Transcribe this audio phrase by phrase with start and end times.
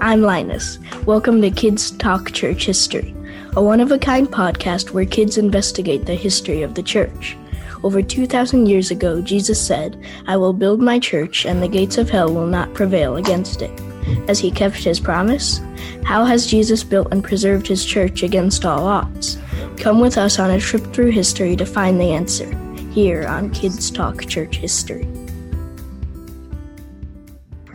[0.00, 0.78] I'm Linus.
[1.06, 3.16] Welcome to Kids Talk Church History,
[3.56, 7.36] a one of a kind podcast where kids investigate the history of the church.
[7.82, 12.08] Over 2,000 years ago, Jesus said, I will build my church, and the gates of
[12.08, 13.76] hell will not prevail against it.
[14.28, 15.60] Has he kept his promise?
[16.04, 19.36] How has Jesus built and preserved his church against all odds?
[19.78, 22.48] Come with us on a trip through history to find the answer,
[22.92, 25.08] here on Kids Talk Church History.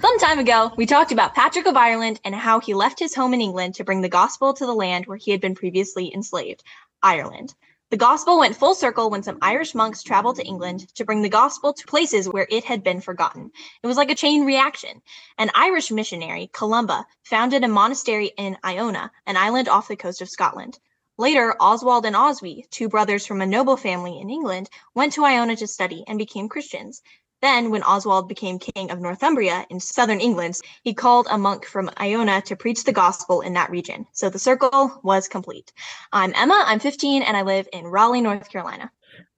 [0.03, 3.34] Some time ago, we talked about Patrick of Ireland and how he left his home
[3.34, 6.62] in England to bring the gospel to the land where he had been previously enslaved,
[7.02, 7.55] Ireland.
[7.89, 11.29] The gospel went full circle when some Irish monks traveled to England to bring the
[11.29, 13.49] gospel to places where it had been forgotten.
[13.81, 15.02] It was like a chain reaction.
[15.38, 20.29] An Irish missionary, Columba, founded a monastery in Iona, an island off the coast of
[20.29, 20.79] Scotland.
[21.17, 25.55] Later, Oswald and Oswy, two brothers from a noble family in England, went to Iona
[25.55, 27.01] to study and became Christians.
[27.43, 31.91] Then, when Oswald became king of Northumbria in southern England, he called a monk from
[31.99, 34.07] Iona to preach the gospel in that region.
[34.13, 35.73] So the circle was complete.
[36.13, 38.90] I'm Emma, I'm 15, and I live in Raleigh, North Carolina.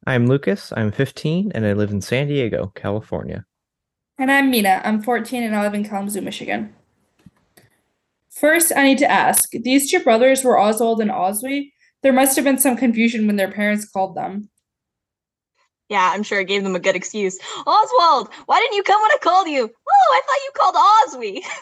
[0.05, 3.43] I'm Lucas, I'm 15, and I live in San Diego, California.
[4.19, 6.75] And I'm Mina, I'm 14, and I live in Kalamazoo, Michigan.
[8.30, 11.73] First, I need to ask these two brothers were Oswald and Oswy.
[12.03, 14.52] There must have been some confusion when their parents called them.
[15.89, 17.38] Yeah, I'm sure it gave them a good excuse.
[17.66, 19.64] Oswald, why didn't you come when I called you?
[19.64, 21.44] Oh, I thought you called Oswy.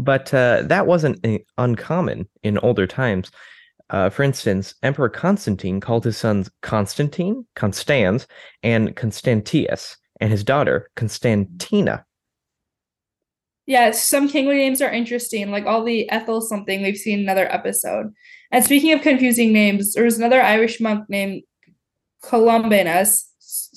[0.00, 3.32] But uh, that wasn't uh, uncommon in older times.
[3.90, 8.26] Uh, for instance, Emperor Constantine called his sons Constantine, Constans,
[8.62, 12.04] and Constantius, and his daughter Constantina.
[13.66, 17.52] Yes, some kingly names are interesting, like all the Ethel something we've seen in another
[17.52, 18.12] episode.
[18.50, 21.42] And speaking of confusing names, there was another Irish monk named
[22.22, 23.27] Columbanus,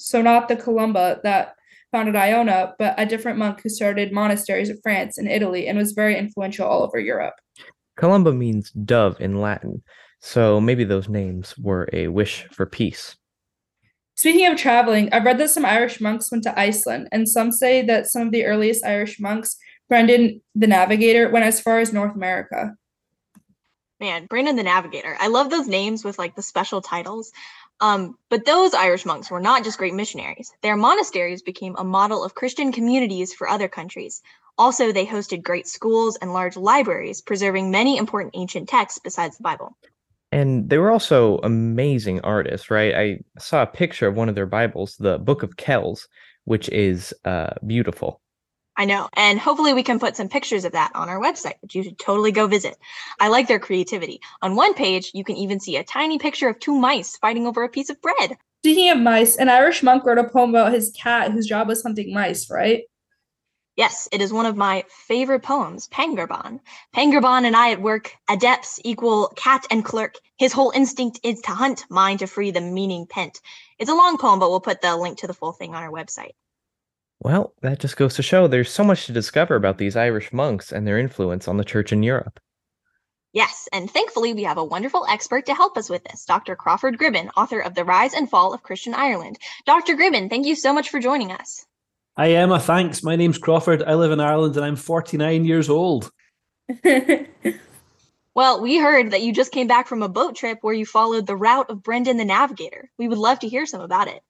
[0.05, 1.55] so not the Columba that
[1.91, 5.91] founded Iona, but a different monk who started monasteries in France and Italy and was
[5.91, 7.35] very influential all over Europe.
[7.97, 9.83] Columba means dove in Latin,
[10.19, 13.15] so maybe those names were a wish for peace.
[14.15, 17.81] Speaking of traveling, I've read that some Irish monks went to Iceland, and some say
[17.83, 19.57] that some of the earliest Irish monks,
[19.89, 22.75] Brendan the Navigator, went as far as North America.
[23.99, 25.15] Man, Brendan the Navigator.
[25.19, 27.31] I love those names with like the special titles.
[27.81, 30.53] Um, but those Irish monks were not just great missionaries.
[30.61, 34.21] Their monasteries became a model of Christian communities for other countries.
[34.57, 39.43] Also, they hosted great schools and large libraries, preserving many important ancient texts besides the
[39.43, 39.75] Bible.
[40.31, 42.93] And they were also amazing artists, right?
[42.93, 46.07] I saw a picture of one of their Bibles, the Book of Kells,
[46.45, 48.21] which is uh, beautiful.
[48.81, 49.09] I know.
[49.13, 51.99] And hopefully we can put some pictures of that on our website, which you should
[51.99, 52.79] totally go visit.
[53.19, 54.19] I like their creativity.
[54.41, 57.61] On one page, you can even see a tiny picture of two mice fighting over
[57.61, 58.37] a piece of bread.
[58.63, 61.83] Speaking of mice, an Irish monk wrote a poem about his cat whose job was
[61.83, 62.85] hunting mice, right?
[63.75, 66.59] Yes, it is one of my favorite poems, Pangur Bán.
[66.95, 70.15] Pangerban and I at work, adepts equal cat and clerk.
[70.37, 73.41] His whole instinct is to hunt, mine to free the meaning pent.
[73.77, 75.91] It's a long poem, but we'll put the link to the full thing on our
[75.91, 76.31] website.
[77.23, 80.71] Well, that just goes to show there's so much to discover about these Irish monks
[80.71, 82.39] and their influence on the church in Europe.
[83.31, 86.55] Yes, and thankfully we have a wonderful expert to help us with this, Dr.
[86.55, 89.37] Crawford Gribben, author of The Rise and Fall of Christian Ireland.
[89.67, 89.95] Dr.
[89.95, 91.63] Gribben, thank you so much for joining us.
[92.17, 92.59] Hi, Emma.
[92.59, 93.03] Thanks.
[93.03, 93.83] My name's Crawford.
[93.83, 96.11] I live in Ireland and I'm 49 years old.
[98.33, 101.27] well, we heard that you just came back from a boat trip where you followed
[101.27, 102.89] the route of Brendan the Navigator.
[102.97, 104.23] We would love to hear some about it.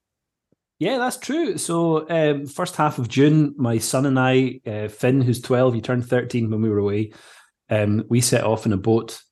[0.82, 1.58] Yeah, that's true.
[1.58, 5.80] So, um, first half of June, my son and I, uh, Finn, who's 12, he
[5.80, 7.12] turned 13 when we were away,
[7.70, 9.22] um, we set off in a boat,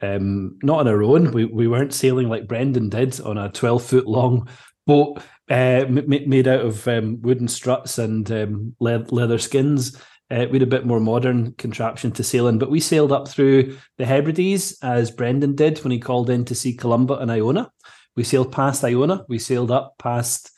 [0.00, 1.32] um, not on our own.
[1.32, 4.48] We, we weren't sailing like Brendan did on a 12 foot long
[4.86, 5.18] boat
[5.50, 9.96] uh, m- made out of um, wooden struts and um, le- leather skins.
[10.30, 13.26] Uh, we had a bit more modern contraption to sail in, but we sailed up
[13.26, 17.68] through the Hebrides as Brendan did when he called in to see Columba and Iona.
[18.14, 19.24] We sailed past Iona.
[19.28, 20.52] We sailed up past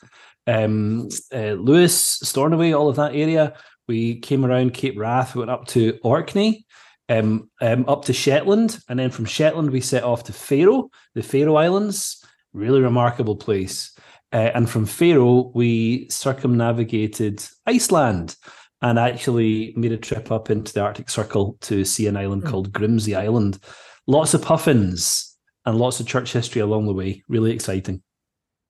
[0.47, 3.53] um, uh, Lewis, Stornoway, all of that area.
[3.87, 6.65] We came around Cape Wrath, went up to Orkney,
[7.09, 11.23] um, um, up to Shetland, and then from Shetland we set off to Faroe, the
[11.23, 12.23] Faroe Islands.
[12.53, 13.95] Really remarkable place.
[14.31, 18.35] Uh, and from Faroe we circumnavigated Iceland
[18.81, 22.49] and actually made a trip up into the Arctic Circle to see an island mm.
[22.49, 23.59] called Grimsey Island.
[24.07, 27.23] Lots of puffins and lots of church history along the way.
[27.27, 28.03] Really exciting.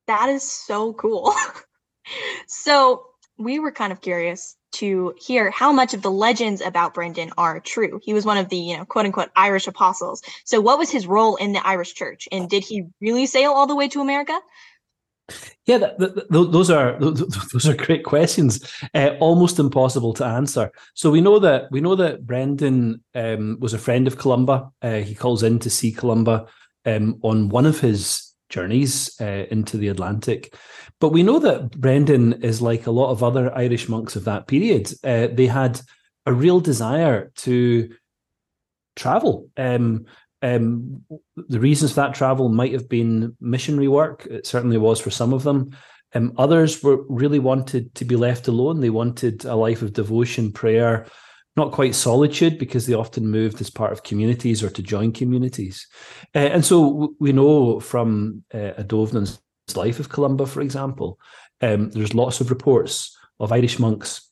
[0.08, 1.34] That is so cool.
[2.48, 3.06] so
[3.38, 7.60] we were kind of curious to hear how much of the legends about Brendan are
[7.60, 8.00] true.
[8.04, 10.22] He was one of the, you know, quote unquote Irish apostles.
[10.46, 12.28] So what was his role in the Irish church?
[12.32, 14.38] And did he really sail all the way to America?
[15.66, 18.70] Yeah, that, that, those are those are great questions.
[18.94, 20.70] Uh, almost impossible to answer.
[20.96, 24.70] So we know that we know that Brendan um, was a friend of Columba.
[24.82, 26.48] Uh, he calls in to see Columba
[26.86, 30.56] um, on one of his journeys uh, into the Atlantic.
[31.00, 34.48] But we know that Brendan is like a lot of other Irish monks of that
[34.48, 34.94] period.
[35.04, 35.82] Uh, they had
[36.26, 37.90] a real desire to
[38.96, 39.50] travel.
[39.58, 40.06] Um,
[40.42, 41.04] um,
[41.36, 44.28] the reasons for that travel might have been missionary work.
[44.30, 45.72] It certainly was for some of them.
[46.14, 48.80] Um, others were really wanted to be left alone.
[48.80, 51.08] They wanted a life of devotion, prayer,
[51.56, 55.88] not quite solitude because they often moved as part of communities or to join communities.
[56.34, 59.40] Uh, and so we know from uh, Adomnán's
[59.76, 61.20] life of Columba, for example,
[61.62, 64.30] um, there's lots of reports of Irish monks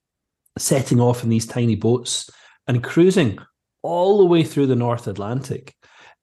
[0.57, 2.29] setting off in these tiny boats
[2.67, 3.37] and cruising
[3.83, 5.75] all the way through the North Atlantic.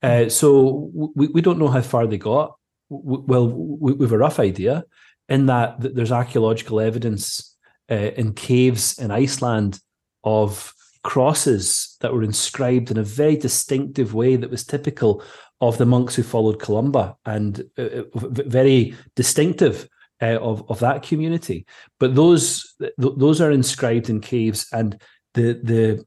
[0.03, 2.57] Uh, so we, we don't know how far they got.
[2.89, 4.85] well, we, we have a rough idea
[5.29, 7.57] in that, that there's archaeological evidence
[7.91, 9.79] uh, in caves in Iceland
[10.25, 10.73] of
[11.09, 15.23] crosses that were inscribed in a very distinctive way that was typical
[15.63, 19.89] of the monks who followed Columba and uh, uh very distinctive
[20.21, 21.65] uh, of of that community.
[21.99, 25.01] But those th- those are inscribed in caves, and
[25.33, 26.05] the the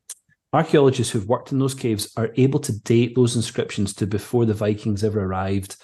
[0.54, 4.60] archaeologists who've worked in those caves are able to date those inscriptions to before the
[4.66, 5.78] Vikings ever arrived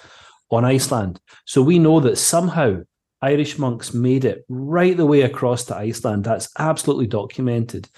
[0.52, 1.20] on Iceland.
[1.46, 2.84] So we know that somehow
[3.22, 6.24] Irish monks made it right the way across to Iceland.
[6.24, 7.90] That's absolutely documented.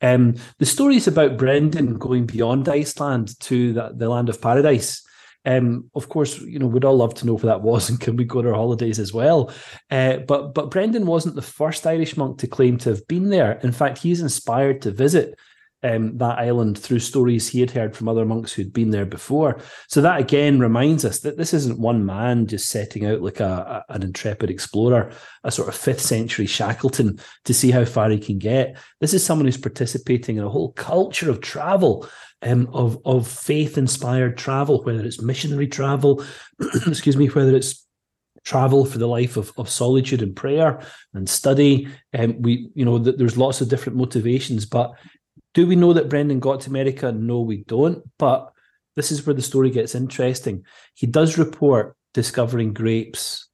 [0.00, 5.02] Um, the stories about Brendan going beyond Iceland to the, the land of paradise.
[5.44, 8.16] Um, of course, you know we'd all love to know where that was, and can
[8.16, 9.52] we go to our holidays as well?
[9.90, 13.52] Uh, but but Brendan wasn't the first Irish monk to claim to have been there.
[13.62, 15.38] In fact, he's inspired to visit
[15.82, 19.60] um, that island through stories he had heard from other monks who'd been there before.
[19.88, 23.84] So that again reminds us that this isn't one man just setting out like a,
[23.88, 25.12] a, an intrepid explorer,
[25.44, 28.76] a sort of fifth century Shackleton to see how far he can get.
[29.00, 32.08] This is someone who's participating in a whole culture of travel.
[32.40, 36.24] Um, of of faith inspired travel, whether it's missionary travel,
[36.86, 37.84] excuse me, whether it's
[38.44, 40.80] travel for the life of, of solitude and prayer
[41.14, 41.88] and study.
[42.12, 44.92] And um, we, you know, th- there's lots of different motivations, but
[45.54, 47.12] do we know that Brendan got to America?
[47.12, 48.02] No, we don't.
[48.18, 48.52] But
[48.96, 50.64] this is where the story gets interesting.
[50.94, 53.48] He does report discovering grapes.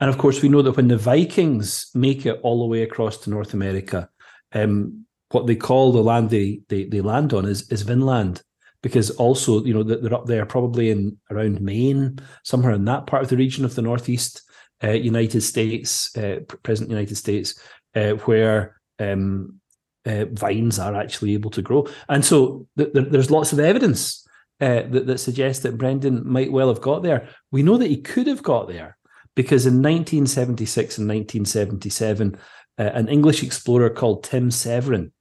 [0.00, 3.18] And of course, we know that when the Vikings make it all the way across
[3.18, 4.08] to North America,
[4.52, 8.42] um, what they call the land they, they, they land on is, is Vinland.
[8.82, 13.22] Because also, you know, they're up there probably in around Maine, somewhere in that part
[13.22, 14.42] of the region of the Northeast
[14.82, 17.58] uh, United States, uh, present United States,
[17.94, 19.60] uh, where um,
[20.06, 21.86] uh, vines are actually able to grow.
[22.08, 24.26] And so th- th- there's lots of evidence
[24.60, 27.28] uh, that, that suggests that Brendan might well have got there.
[27.50, 28.96] We know that he could have got there
[29.34, 32.36] because in 1976 and 1977,
[32.78, 35.12] uh, an English explorer called Tim Severin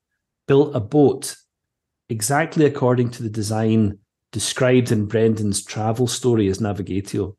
[0.47, 1.35] built a boat
[2.09, 3.99] exactly according to the design
[4.31, 7.35] described in Brendan's travel story as Navigatio.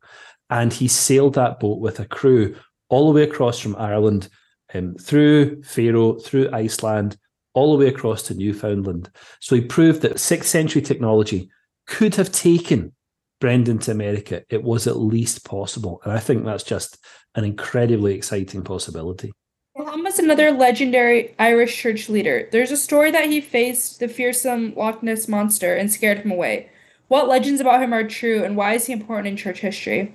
[0.50, 2.56] And he sailed that boat with a crew
[2.88, 4.28] all the way across from Ireland
[4.74, 7.16] um, through Faroe, through Iceland,
[7.54, 9.10] all the way across to Newfoundland.
[9.40, 11.48] So he proved that sixth century technology
[11.86, 12.92] could have taken
[13.40, 14.42] Brendan to America.
[14.50, 16.00] It was at least possible.
[16.04, 16.98] And I think that's just
[17.34, 19.32] an incredibly exciting possibility.
[19.76, 22.48] Columba's another legendary Irish church leader.
[22.52, 26.70] There's a story that he faced the fearsome Loch Ness monster and scared him away.
[27.08, 30.14] What legends about him are true, and why is he important in church history?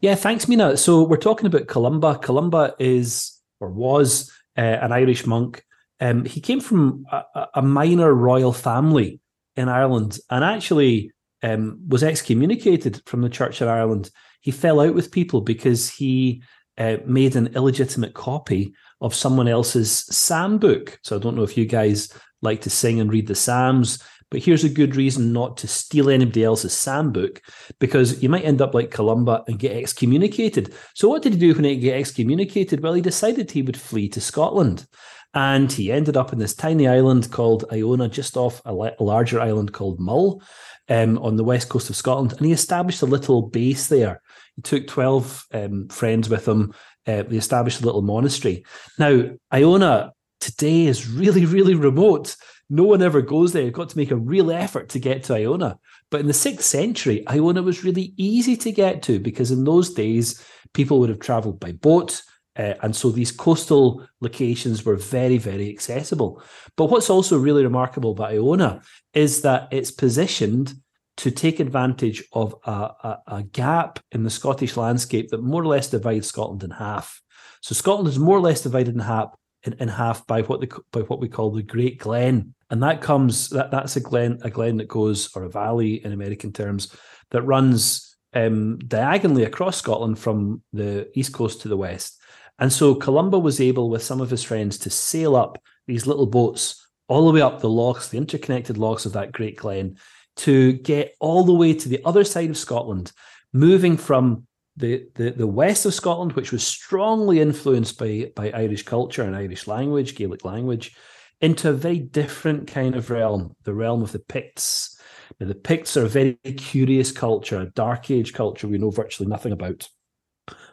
[0.00, 0.76] Yeah, thanks, Mina.
[0.76, 2.18] So we're talking about Columba.
[2.18, 5.64] Columba is or was uh, an Irish monk
[6.02, 9.20] um, he came from a, a, minor royal family
[9.54, 11.12] in Ireland and actually
[11.44, 14.10] um, was excommunicated from the church in Ireland.
[14.40, 16.42] He fell out with people because he
[16.76, 20.98] uh, made an illegitimate copy of someone else's psalm book.
[21.04, 24.42] So I don't know if you guys like to sing and read the psalms, but
[24.42, 27.40] here's a good reason not to steal anybody else's psalm book
[27.78, 30.74] because you might end up like Columba and get excommunicated.
[30.94, 32.80] So what did he do when he got excommunicated?
[32.80, 34.86] Well, he decided he would flee to Scotland.
[35.34, 39.40] And he ended up in this tiny island called Iona, just off a, a larger
[39.40, 40.42] island called Mull
[40.88, 42.32] um, on the west coast of Scotland.
[42.32, 44.20] And he established a little base there.
[44.56, 46.74] He took 12 um, friends with him.
[47.06, 48.64] Uh, they established a little monastery.
[48.98, 52.36] Now, Iona today is really, really remote.
[52.68, 53.62] No one ever goes there.
[53.62, 55.78] You've got to make a real effort to get to Iona.
[56.10, 59.94] But in the sixth century, Iona was really easy to get to because in those
[59.94, 62.22] days, people would have traveled by boat.
[62.56, 66.42] Uh, and so these coastal locations were very, very accessible.
[66.76, 68.82] But what's also really remarkable about Iona
[69.14, 70.74] is that it's positioned
[71.18, 75.66] to take advantage of a, a, a, gap in the Scottish landscape that more or
[75.66, 77.20] less divides Scotland in half.
[77.60, 80.80] So Scotland is more or less divided in half in, in half by what the
[80.90, 84.50] by what we call the Great Glen, and that comes that that's a glen a
[84.50, 86.94] glen that goes or a valley in American terms
[87.30, 92.20] that runs um, diagonally across Scotland from the east coast to the west.
[92.62, 96.26] And so Columba was able, with some of his friends, to sail up these little
[96.26, 99.96] boats all the way up the lochs, the interconnected lochs of that Great Glen,
[100.36, 103.10] to get all the way to the other side of Scotland,
[103.52, 108.84] moving from the, the, the west of Scotland, which was strongly influenced by, by Irish
[108.84, 110.94] culture and Irish language, Gaelic language,
[111.40, 115.00] into a very different kind of realm, the realm of the Picts.
[115.40, 119.28] Now, the Picts are a very curious culture, a dark age culture we know virtually
[119.28, 119.88] nothing about.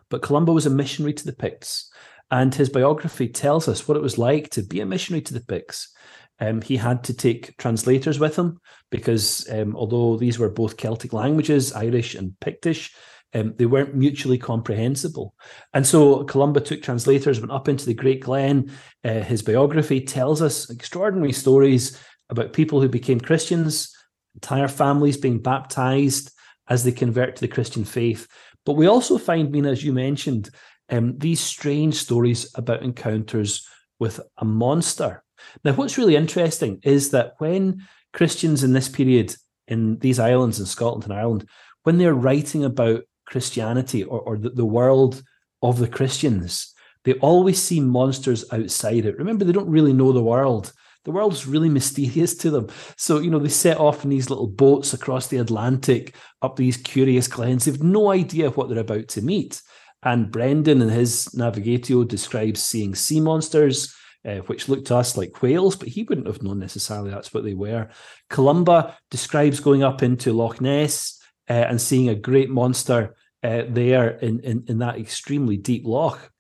[0.10, 1.92] But Columba was a missionary to the Picts,
[2.32, 5.42] and his biography tells us what it was like to be a missionary to the
[5.42, 5.94] Picts.
[6.40, 8.60] Um, he had to take translators with him
[8.92, 12.96] because um, although these were both Celtic languages, Irish and Pictish,
[13.34, 15.36] um, they weren't mutually comprehensible.
[15.74, 18.72] And so Columba took translators, went up into the Great Glen.
[19.04, 22.00] Uh, his biography tells us extraordinary stories
[22.30, 23.96] about people who became Christians,
[24.36, 26.32] entire families being baptized
[26.68, 28.28] as they convert to the Christian faith.
[28.66, 30.50] But we also find, Mina, as you mentioned,
[30.90, 33.68] um, these strange stories about encounters
[34.00, 35.24] with a monster.
[35.64, 39.36] Now, what's really interesting is that when Christians in this period
[39.68, 41.48] in these islands in Scotland and Ireland,
[41.84, 45.22] when they're writing about Christianity or, or the, the world
[45.62, 46.74] of the Christians,
[47.06, 49.18] they always see monsters outside it.
[49.18, 50.74] Remember, they don't really know the world.
[51.06, 52.68] The world's really mysterious to them.
[52.98, 56.78] So, you know, they set off in these little boats across the Atlantic up these
[56.78, 57.66] curious glens.
[57.66, 59.62] They've no idea what they're about to meet.
[60.04, 63.94] And Brendan in his Navigatio describes seeing sea monsters,
[64.26, 67.44] uh, which look to us like whales, but he wouldn't have known necessarily that's what
[67.44, 67.90] they were.
[68.30, 74.10] Columba describes going up into Loch Ness uh, and seeing a great monster uh, there
[74.10, 76.32] in, in, in that extremely deep loch.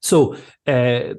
[0.00, 1.14] So, uh,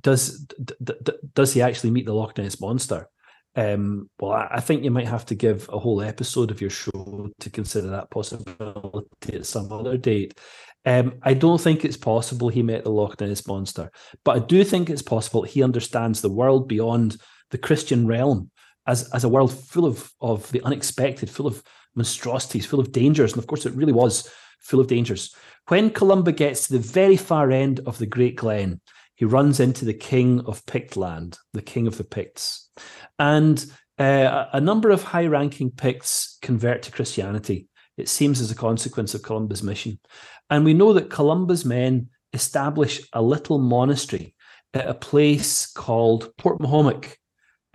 [0.00, 3.08] does d- d- does he actually meet the Ness monster?
[3.54, 6.70] Um, well, I, I, think you might have to give a whole episode of your
[6.70, 10.38] show to consider that possibility at some other date.
[10.86, 13.90] Um, I don't think it's possible he met the Ness monster,
[14.24, 17.18] but I do think it's possible he understands the world beyond
[17.50, 18.50] the Christian realm
[18.86, 21.62] as as a world full of of the unexpected, full of
[21.94, 23.32] monstrosities, full of dangers.
[23.32, 25.34] And of course, it really was full of dangers.
[25.68, 28.80] When Columba gets to the very far end of the Great Glen,
[29.22, 32.68] he runs into the king of Pictland, the king of the Picts.
[33.20, 33.64] And
[33.96, 39.14] uh, a number of high ranking Picts convert to Christianity, it seems, as a consequence
[39.14, 40.00] of Columba's mission.
[40.50, 44.34] And we know that Columba's men establish a little monastery
[44.74, 47.14] at a place called Portmahomack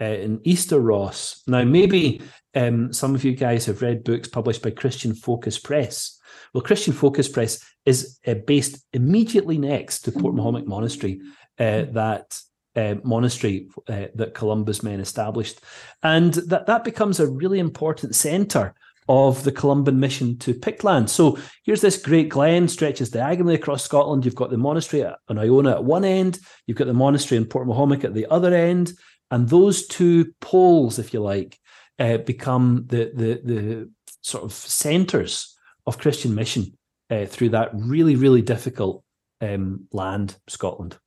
[0.02, 1.44] uh, in Easter Ross.
[1.48, 2.24] Now, maybe
[2.56, 6.17] um, some of you guys have read books published by Christian Focus Press.
[6.54, 11.22] Well, Christian Focus Press is uh, based immediately next to Portmahomack Monastery,
[11.60, 12.40] uh, that
[12.76, 15.62] uh, monastery uh, that Columba's men established,
[16.04, 18.76] and that that becomes a really important centre
[19.10, 21.10] of the Columban mission to Pictland.
[21.10, 24.26] So here's this great glen stretches diagonally across Scotland.
[24.26, 27.68] You've got the monastery on Iona at one end, you've got the monastery in Port
[27.68, 28.94] Portmahomack at the other end,
[29.32, 31.58] and those two poles, if you like,
[32.00, 33.92] uh, become the, the the
[34.22, 35.57] sort of centers
[35.88, 36.78] of Christian mission
[37.10, 39.04] uh, through that really really difficult
[39.42, 40.98] um, land, Scotland.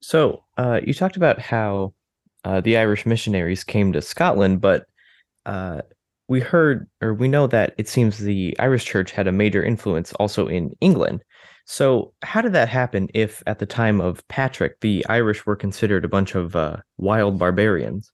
[0.00, 1.94] So uh, you talked about how
[2.44, 4.86] uh, the Irish missionaries came to Scotland, but
[5.46, 5.82] uh,
[6.28, 10.12] we heard or we know that it seems the Irish Church had a major influence
[10.14, 11.22] also in England.
[11.64, 13.08] So how did that happen?
[13.12, 17.38] If at the time of Patrick, the Irish were considered a bunch of uh, wild
[17.38, 18.10] barbarians?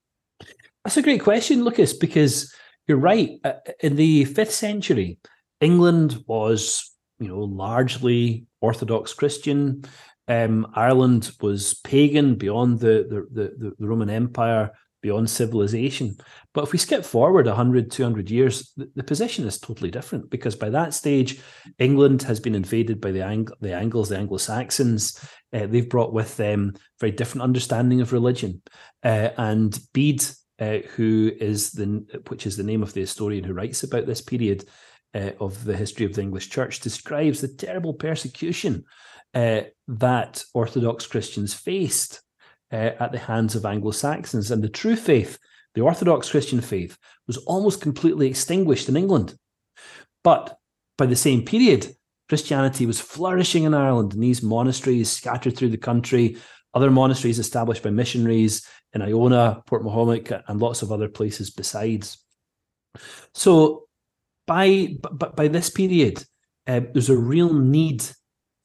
[0.85, 2.53] That's a great question, Lucas, because
[2.89, 3.31] you're right.
[3.45, 5.19] Uh, in the fifth century,
[5.65, 9.85] England was, you know, largely Orthodox Christian.
[10.29, 16.17] Um, Ireland was pagan beyond the, the, the, the, Roman Empire, beyond civilization.
[16.53, 20.55] But if we skip forward 100, 200 years, the, the, position is totally different because
[20.55, 21.41] by that stage,
[21.79, 25.19] England has been invaded by the, Ang- the Angles, the Anglo Saxons.
[25.51, 28.61] Uh, they've brought with them very different understanding of religion.
[29.03, 30.25] Uh, and Bede
[30.61, 34.21] uh, who is the which is the name of the historian who writes about this
[34.21, 34.65] period
[35.15, 38.85] uh, of the history of the English Church, describes the terrible persecution
[39.35, 42.23] uh, that Orthodox Christians faced
[42.73, 45.39] uh, at the hands of Anglo Saxons, and the true faith,
[45.75, 49.37] the Orthodox Christian faith, was almost completely extinguished in England.
[50.23, 50.57] But
[50.97, 51.95] by the same period,
[52.29, 56.37] Christianity was flourishing in Ireland, and these monasteries scattered through the country,
[56.73, 62.19] other monasteries established by missionaries in Iona, Port Portmahomack, and lots of other places besides.
[63.35, 63.85] So
[64.47, 66.25] by but by this period,
[66.67, 68.05] um, there's a real need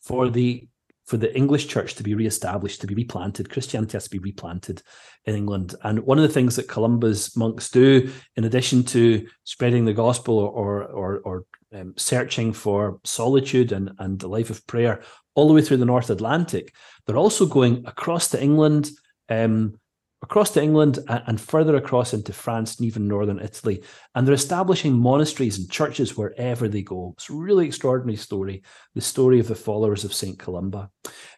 [0.01, 0.67] for the
[1.05, 3.49] for the English church to be reestablished, to be replanted.
[3.49, 4.83] Christianity has to be replanted
[5.25, 5.73] in England.
[5.83, 10.37] And one of the things that Columba's monks do, in addition to spreading the gospel
[10.37, 15.01] or or or, um, searching for solitude and, and the life of prayer
[15.35, 16.73] all the way through the North Atlantic,
[17.05, 18.89] they're also going across to England,
[19.29, 19.79] um,
[20.21, 23.83] across to England and further across into France and even northern Italy.
[24.13, 27.13] And they're establishing monasteries and churches wherever they go.
[27.17, 28.63] It's a really extraordinary story,
[28.95, 30.37] the story of the followers of St.
[30.37, 30.89] Columba.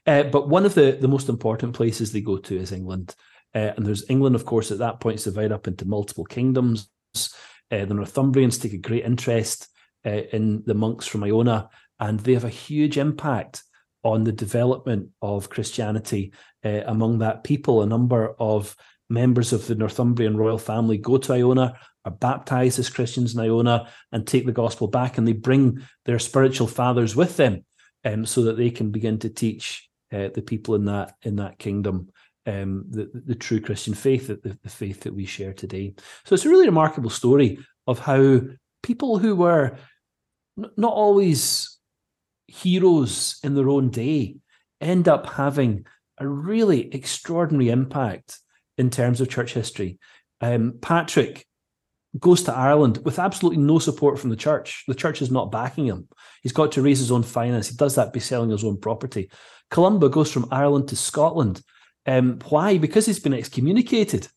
[0.05, 3.15] Uh, but one of the, the most important places they go to is England.
[3.53, 6.89] Uh, and there's England, of course, at that point is divided up into multiple kingdoms.
[7.15, 9.67] Uh, the Northumbrians take a great interest
[10.05, 11.69] uh, in the monks from Iona,
[11.99, 13.61] and they have a huge impact
[14.03, 16.33] on the development of Christianity
[16.65, 17.81] uh, among that people.
[17.81, 18.75] A number of
[19.09, 23.87] members of the Northumbrian royal family go to Iona, are baptized as Christians in Iona,
[24.11, 27.63] and take the gospel back, and they bring their spiritual fathers with them,
[28.05, 31.59] um, so that they can begin to teach uh, the people in that in that
[31.59, 32.09] kingdom
[32.47, 35.93] um, the, the true Christian faith, the, the faith that we share today.
[36.25, 38.41] So it's a really remarkable story of how
[38.81, 39.77] people who were
[40.57, 41.70] not always
[42.51, 44.37] heroes in their own day
[44.79, 45.85] end up having
[46.17, 48.39] a really extraordinary impact
[48.77, 49.99] in terms of church history.
[50.39, 51.45] Um, Patrick
[52.19, 54.83] goes to Ireland with absolutely no support from the church.
[54.87, 56.07] The church is not backing him.
[56.41, 57.69] He's got to raise his own finance.
[57.69, 59.31] He does that by selling his own property.
[59.69, 61.61] Columba goes from Ireland to Scotland.
[62.05, 62.77] Um, why?
[62.77, 64.27] Because he's been excommunicated.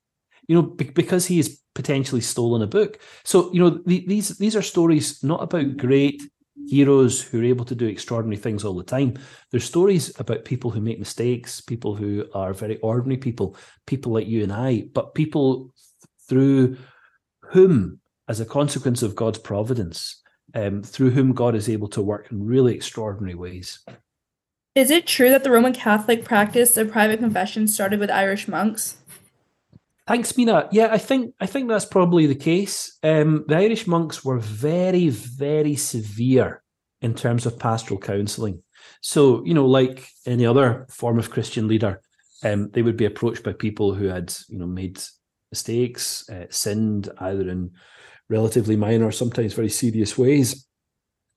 [0.46, 3.00] You know, because he has potentially stolen a book.
[3.24, 6.22] So you know, the, these these are stories not about great
[6.68, 9.14] heroes who are able to do extraordinary things all the time.
[9.50, 13.56] There's stories about people who make mistakes, people who are very ordinary people,
[13.86, 15.72] people like you and I, but people
[16.28, 16.76] through
[17.42, 20.22] whom, as a consequence of God's providence,
[20.54, 23.80] um, through whom God is able to work in really extraordinary ways.
[24.74, 28.96] Is it true that the Roman Catholic practice of private confession started with Irish monks?
[30.06, 30.68] Thanks, Mina.
[30.70, 32.98] Yeah, I think I think that's probably the case.
[33.02, 36.62] Um, the Irish monks were very, very severe
[37.00, 38.62] in terms of pastoral counselling.
[39.00, 42.02] So, you know, like any other form of Christian leader,
[42.42, 45.02] um, they would be approached by people who had, you know, made
[45.50, 47.70] mistakes, uh, sinned either in
[48.28, 50.66] relatively minor, sometimes very serious ways.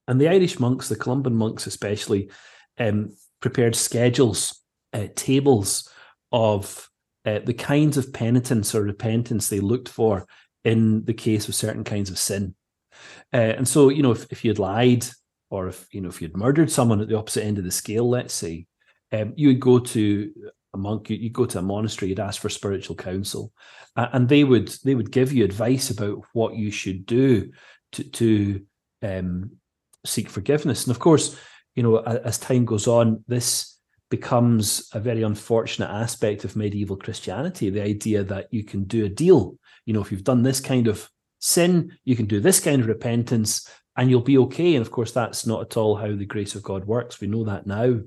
[0.06, 2.30] And the Irish monks, the Columban monks especially,
[2.78, 5.90] um, prepared schedules, uh, tables
[6.32, 6.87] of
[7.28, 10.26] uh, the kinds of penitence or repentance they looked for
[10.64, 12.54] in the case of certain kinds of sin.
[13.32, 15.04] Uh, and so, you know, if, if you had lied
[15.50, 18.08] or if, you know, if you'd murdered someone at the opposite end of the scale,
[18.08, 18.66] let's say,
[19.12, 20.32] um, you would go to
[20.74, 23.52] a monk, you'd go to a monastery, you'd ask for spiritual counsel,
[23.96, 27.50] uh, and they would they would give you advice about what you should do
[27.92, 28.62] to to
[29.02, 29.52] um,
[30.04, 30.86] seek forgiveness.
[30.86, 31.38] And of course,
[31.74, 33.77] you know, as, as time goes on, this
[34.10, 39.08] becomes a very unfortunate aspect of medieval Christianity the idea that you can do a
[39.08, 39.56] deal.
[39.84, 41.08] You know, if you've done this kind of
[41.40, 44.74] sin, you can do this kind of repentance and you'll be okay.
[44.74, 47.20] And of course, that's not at all how the grace of God works.
[47.20, 48.00] We know that now.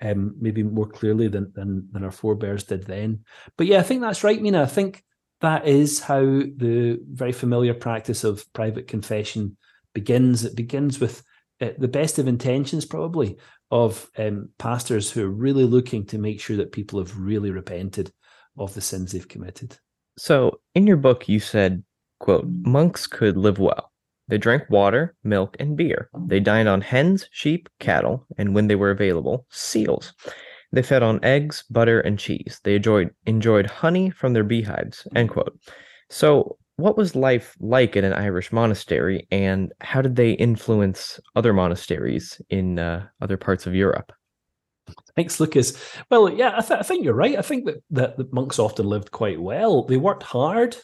[0.00, 3.24] Um, maybe more clearly than, than than our forebears did then.
[3.56, 4.62] But yeah, I think that's right, Mina.
[4.62, 5.02] I think
[5.40, 9.56] that is how the very familiar practice of private confession
[9.94, 10.44] begins.
[10.44, 11.24] It begins with
[11.60, 13.38] uh, the best of intentions, probably,
[13.70, 18.12] of um, pastors who are really looking to make sure that people have really repented
[18.56, 19.78] of the sins they've committed.
[20.16, 21.84] So, in your book, you said,
[22.18, 23.92] quote, monks could live well.
[24.28, 26.10] They drank water, milk, and beer.
[26.26, 30.12] They dined on hens, sheep, cattle, and when they were available, seals.
[30.70, 32.60] They fed on eggs, butter, and cheese.
[32.62, 35.06] They enjoyed enjoyed honey from their beehives.
[35.14, 35.58] End quote.
[36.10, 41.52] So, what was life like in an Irish monastery, and how did they influence other
[41.52, 44.12] monasteries in uh, other parts of Europe?
[45.16, 45.76] Thanks, Lucas.
[46.08, 47.36] Well, yeah, I, th- I, think you're right.
[47.36, 49.84] I think that, that the monks often lived quite well.
[49.86, 50.76] They worked hard,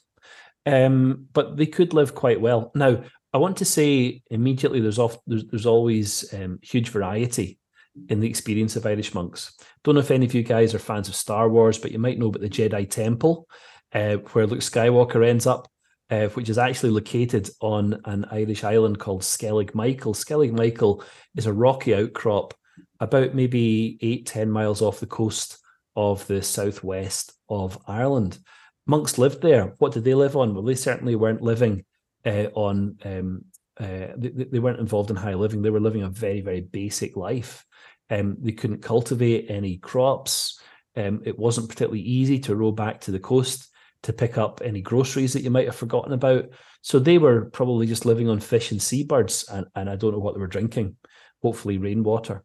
[0.66, 2.72] um, but they could live quite well.
[2.74, 7.60] Now, I want to say immediately there's off there's, there's always um, huge variety
[8.08, 9.56] in the experience of Irish monks.
[9.84, 12.18] Don't know if any of you guys are fans of Star Wars, but you might
[12.18, 13.46] know about the Jedi Temple,
[13.92, 15.68] uh, where Luke Skywalker ends up
[16.10, 20.14] uh, which is actually located on an Irish island called Skellig Michael.
[20.14, 21.02] Skellig Michael
[21.34, 22.54] is a rocky outcrop
[23.00, 25.58] about maybe eight, 10 miles off the coast
[25.96, 28.38] of the southwest of Ireland.
[28.86, 29.74] Monks lived there.
[29.78, 30.54] What did they live on?
[30.54, 31.84] Well, they certainly weren't living
[32.26, 33.44] uh, on, um,
[33.78, 35.62] uh, they, they, weren't involved in high living.
[35.62, 37.64] They were living a very, very basic life.
[38.10, 40.60] Um, they couldn't cultivate any crops.
[40.96, 43.68] Um, it wasn't particularly easy to row back to the coast
[44.04, 46.46] to pick up any groceries that you might have forgotten about.
[46.82, 50.18] So they were probably just living on fish and seabirds, and, and I don't know
[50.18, 50.96] what they were drinking.
[51.42, 52.44] Hopefully, rainwater.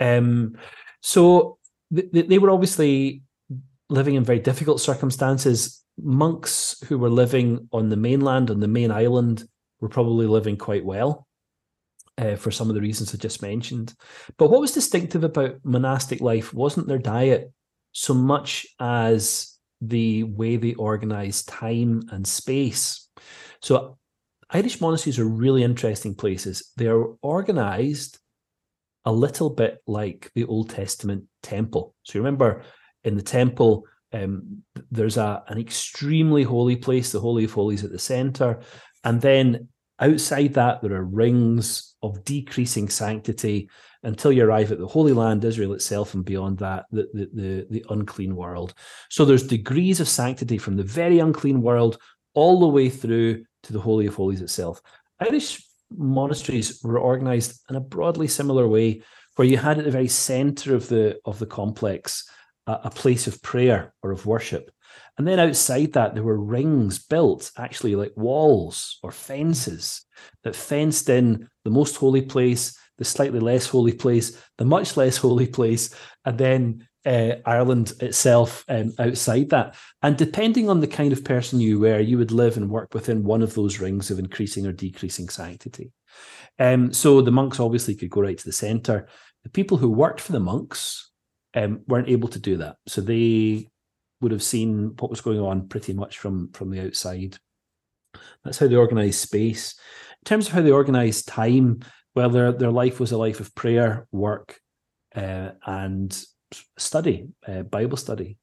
[0.00, 0.56] Um,
[1.00, 1.58] so
[1.94, 3.22] th- they were obviously
[3.88, 5.84] living in very difficult circumstances.
[5.98, 9.44] Monks who were living on the mainland, on the main island,
[9.80, 11.26] were probably living quite well
[12.18, 13.94] uh, for some of the reasons I just mentioned.
[14.38, 17.52] But what was distinctive about monastic life wasn't their diet
[17.92, 19.51] so much as
[19.82, 23.08] the way they organize time and space.
[23.60, 23.98] So,
[24.50, 26.72] Irish monasteries are really interesting places.
[26.76, 28.18] They are organized
[29.04, 31.94] a little bit like the Old Testament temple.
[32.04, 32.62] So, you remember
[33.02, 37.90] in the temple, um, there's a an extremely holy place, the Holy of Holies at
[37.90, 38.60] the center,
[39.04, 39.68] and then
[39.98, 43.68] outside that there are rings of decreasing sanctity
[44.02, 47.66] until you arrive at the Holy Land, Israel itself, and beyond that, the, the, the,
[47.70, 48.74] the unclean world.
[49.10, 51.98] So there's degrees of sanctity from the very unclean world
[52.34, 54.80] all the way through to the Holy of Holies itself.
[55.20, 55.62] Irish
[55.96, 59.02] monasteries were organized in a broadly similar way,
[59.36, 62.28] where you had at the very center of the of the complex
[62.66, 64.70] a, a place of prayer or of worship.
[65.18, 70.04] And then outside that, there were rings built, actually like walls or fences
[70.42, 75.16] that fenced in the most holy place, the slightly less holy place, the much less
[75.16, 79.74] holy place, and then uh, Ireland itself um, outside that.
[80.02, 83.24] And depending on the kind of person you were, you would live and work within
[83.24, 85.92] one of those rings of increasing or decreasing sanctity.
[86.58, 89.08] Um, so the monks obviously could go right to the center.
[89.42, 91.10] The people who worked for the monks
[91.54, 92.76] um, weren't able to do that.
[92.86, 93.68] So they
[94.20, 97.36] would have seen what was going on pretty much from from the outside.
[98.44, 99.74] That's how they organized space.
[100.20, 101.80] In terms of how they organized time,
[102.14, 104.60] well, their their life was a life of prayer, work,
[105.14, 106.24] uh, and
[106.78, 108.38] study, uh, Bible study.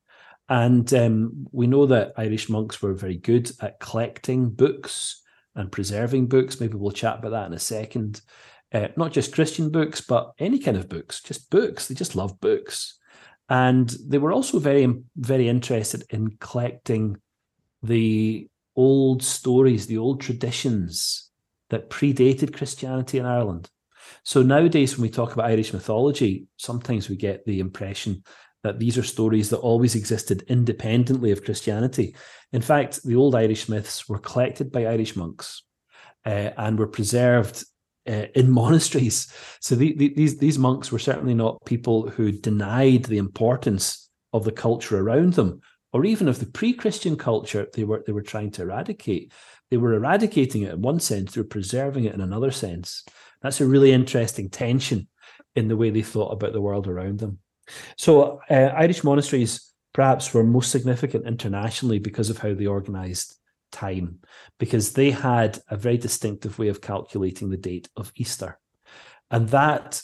[0.47, 5.21] And um, we know that Irish monks were very good at collecting books
[5.55, 6.59] and preserving books.
[6.59, 8.21] Maybe we'll chat about that in a second.
[8.71, 11.87] Uh, not just Christian books, but any kind of books, just books.
[11.87, 12.97] They just love books.
[13.47, 17.17] And they were also very, very interested in collecting
[17.83, 21.28] the old stories, the old traditions
[21.69, 23.69] that predated Christianity in Ireland.
[24.23, 28.23] So nowadays, when we talk about Irish mythology, sometimes we get the impression
[28.63, 32.15] that these are stories that always existed independently of Christianity.
[32.51, 35.63] In fact, the old Irish myths were collected by Irish monks
[36.25, 37.63] uh, and were preserved
[38.07, 39.31] uh, in monasteries.
[39.61, 44.43] So the, the, these these monks were certainly not people who denied the importance of
[44.43, 45.61] the culture around them,
[45.93, 49.31] or even of the pre-Christian culture they were they were trying to eradicate.
[49.71, 53.03] They were eradicating it in one sense, they were preserving it in another sense.
[53.41, 55.07] That's a really interesting tension
[55.55, 57.39] in the way they thought about the world around them.
[57.97, 63.35] So uh, Irish monasteries perhaps were most significant internationally because of how they organized
[63.71, 64.19] time
[64.57, 68.59] because they had a very distinctive way of calculating the date of Easter.
[69.31, 70.01] And that,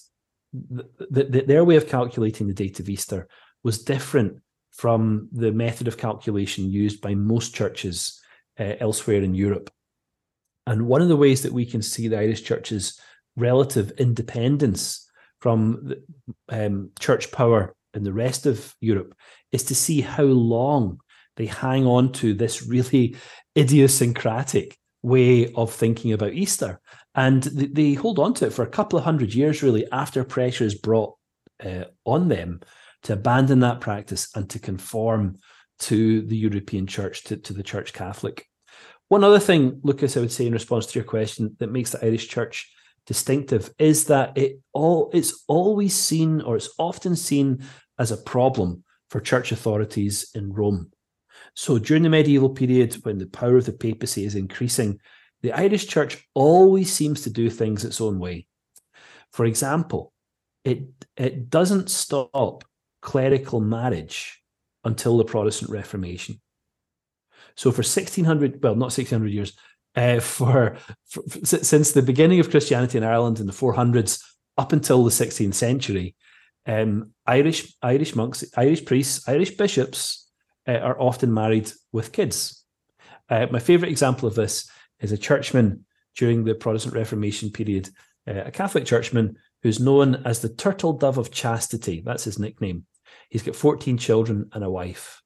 [0.53, 0.87] the,
[1.23, 3.27] the, their way of calculating the date of Easter
[3.63, 8.21] was different from the method of calculation used by most churches
[8.59, 9.69] uh, elsewhere in Europe.
[10.67, 12.99] And one of the ways that we can see the Irish church's
[13.35, 15.07] relative independence
[15.39, 16.03] from the,
[16.49, 19.15] um, church power in the rest of Europe
[19.51, 20.99] is to see how long
[21.37, 23.15] they hang on to this really
[23.57, 26.79] idiosyncratic way of thinking about Easter.
[27.13, 30.65] And they, hold on to it for a couple of hundred years, really, after pressure
[30.65, 31.15] is brought
[31.63, 32.61] uh, on them
[33.03, 35.37] to abandon that practice and to conform
[35.79, 38.47] to the European church, to, to the church Catholic.
[39.07, 42.03] One other thing, Lucas, I would say in response to your question that makes the
[42.03, 42.71] Irish church
[43.05, 47.63] distinctive is that it all it's always seen or it's often seen
[47.99, 50.91] as a problem for church authorities in Rome.
[51.53, 54.99] So during the medieval period, when the power of the papacy is increasing,
[55.41, 58.47] the Irish church always seems to do things its own way.
[59.31, 60.11] For example,
[60.63, 62.63] it, it doesn't stop
[63.01, 64.41] clerical marriage
[64.85, 66.39] until the Protestant Reformation.
[67.55, 69.53] So for 1600, well, not 1600 years,
[69.95, 74.23] uh, for, for, since the beginning of Christianity in Ireland in the 400s
[74.57, 76.15] up until the 16th century,
[76.67, 80.29] um, Irish Irish monks, Irish priests, Irish bishops
[80.67, 82.63] uh, are often married with kids.
[83.29, 84.69] Uh, my favorite example of this
[84.99, 87.89] is a churchman during the Protestant Reformation period,
[88.27, 92.01] uh, a Catholic churchman who's known as the Turtle Dove of Chastity.
[92.03, 92.85] That's his nickname.
[93.29, 95.21] He's got 14 children and a wife.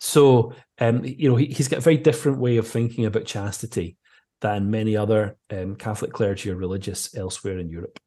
[0.00, 3.96] So, um, you know, he, has got a very different way of thinking about chastity
[4.40, 7.98] than many other um, Catholic clergy or religious elsewhere in Europe.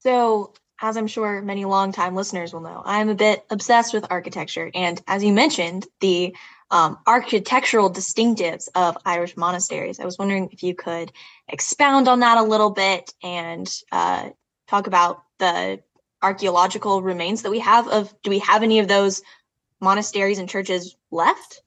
[0.00, 4.70] So, as I'm sure many longtime listeners will know, I'm a bit obsessed with architecture.
[4.74, 6.34] And as you mentioned, the
[6.72, 10.00] um, architectural distinctives of Irish monasteries.
[10.00, 11.12] I was wondering if you could
[11.46, 14.30] expound on that a little bit and uh,
[14.68, 15.80] talk about the
[16.22, 19.22] archaeological remains that we have of do we have any of those
[19.80, 21.62] monasteries and churches left?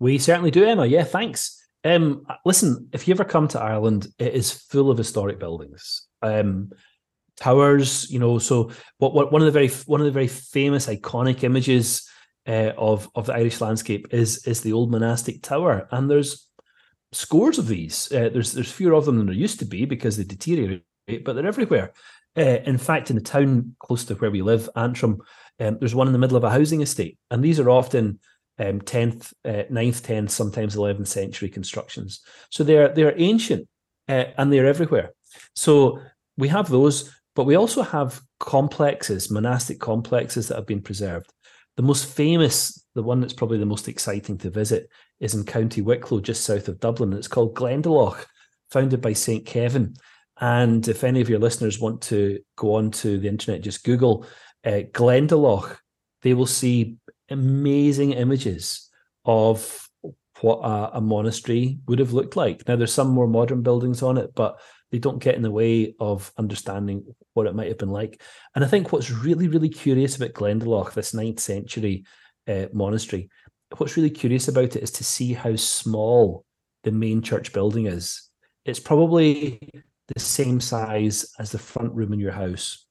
[0.00, 0.86] We certainly do, Emma.
[0.86, 1.62] Yeah, thanks.
[1.84, 6.06] Um, listen, if you ever come to Ireland, it is full of historic buildings.
[6.22, 6.72] Um,
[7.36, 8.38] towers, you know.
[8.38, 12.08] So, what, what one of the very one of the very famous iconic images
[12.46, 16.46] uh, of of the Irish landscape is is the old monastic tower, and there's
[17.12, 18.10] scores of these.
[18.12, 20.82] Uh, there's there's fewer of them than there used to be because they deteriorate,
[21.24, 21.92] but they're everywhere.
[22.36, 25.20] Uh, in fact, in the town close to where we live, Antrim,
[25.60, 28.20] um, there's one in the middle of a housing estate, and these are often
[28.58, 32.20] um, 10th, uh, 9th, 10th, sometimes 11th century constructions.
[32.50, 33.68] So they're they're ancient
[34.08, 35.12] uh, and they're everywhere.
[35.54, 36.00] So
[36.36, 41.32] we have those, but we also have complexes, monastic complexes that have been preserved.
[41.76, 44.88] The most famous, the one that's probably the most exciting to visit,
[45.20, 47.12] is in County Wicklow, just south of Dublin.
[47.14, 48.24] It's called Glendalough,
[48.70, 49.46] founded by St.
[49.46, 49.94] Kevin.
[50.42, 54.26] And if any of your listeners want to go on to the internet, just Google
[54.64, 55.76] uh, Glendalough,
[56.22, 56.96] they will see
[57.30, 58.90] amazing images
[59.24, 59.88] of
[60.40, 62.66] what a, a, monastery would have looked like.
[62.66, 64.58] Now, there's some more modern buildings on it, but
[64.90, 68.20] they don't get in the way of understanding what it might have been like.
[68.56, 72.04] And I think what's really, really curious about Glendalough, this ninth century
[72.48, 73.30] uh, monastery,
[73.76, 76.44] what's really curious about it is to see how small
[76.82, 78.28] the main church building is.
[78.64, 79.60] It's probably
[80.14, 82.86] the same size as the front room in your house.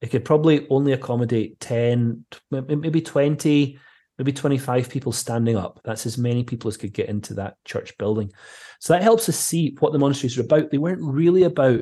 [0.00, 3.78] It could probably only accommodate 10, maybe 20,
[4.18, 5.80] maybe 25 people standing up.
[5.84, 8.32] That's as many people as could get into that church building.
[8.80, 10.70] So that helps us see what the monasteries are about.
[10.70, 11.80] They weren't really about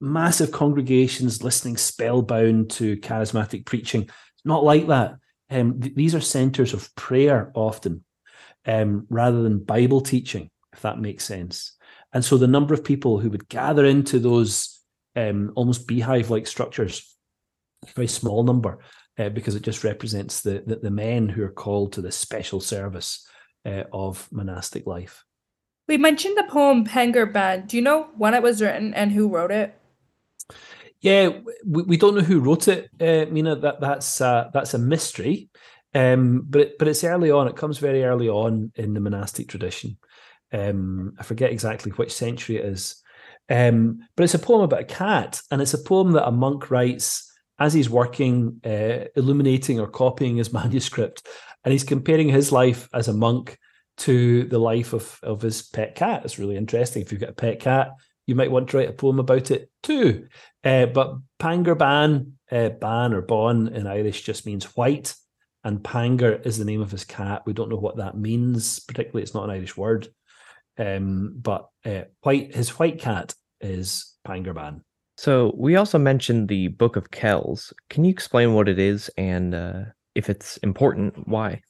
[0.00, 4.02] massive congregations listening spellbound to charismatic preaching.
[4.02, 5.14] It's not like that.
[5.50, 8.04] Um, th- these are centers of prayer often,
[8.66, 11.73] um, rather than Bible teaching, if that makes sense.
[12.14, 14.80] And so the number of people who would gather into those
[15.16, 17.14] um, almost beehive-like structures,
[17.84, 18.78] a very small number,
[19.18, 22.60] uh, because it just represents the, the, the men who are called to this special
[22.60, 23.28] service
[23.66, 25.24] uh, of monastic life.
[25.88, 27.68] We mentioned the poem Pangur Bán.
[27.68, 29.74] Do you know when it was written and who wrote it?
[31.00, 33.56] Yeah, we, we don't know who wrote it, uh, Mina.
[33.56, 35.50] That that's uh, that's a mystery,
[35.94, 37.46] um, but it, but it's early on.
[37.46, 39.98] It comes very early on in the monastic tradition.
[40.54, 43.02] Um, I forget exactly which century it is,
[43.48, 46.70] um, but it's a poem about a cat, and it's a poem that a monk
[46.70, 51.26] writes as he's working, uh, illuminating or copying his manuscript,
[51.64, 53.58] and he's comparing his life as a monk
[53.96, 56.24] to the life of, of his pet cat.
[56.24, 57.02] It's really interesting.
[57.02, 57.92] If you've got a pet cat,
[58.26, 60.26] you might want to write a poem about it too.
[60.64, 65.14] Uh, but Pangur Bán, uh, Ban or Bon in Irish just means white,
[65.62, 67.42] and Pangur is the name of his cat.
[67.46, 70.08] We don't know what that means, particularly, it's not an Irish word.
[70.78, 74.80] Um, but uh, white, his white cat is Pangur Bán.
[75.16, 77.72] So we also mentioned the Book of Kells.
[77.88, 79.80] Can you explain what it is and uh,
[80.14, 81.60] if it's important, why?